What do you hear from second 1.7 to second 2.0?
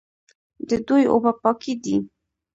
دي.